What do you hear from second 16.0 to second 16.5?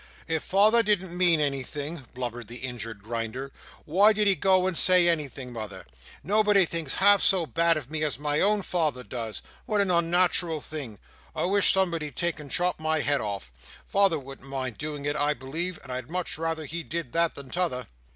much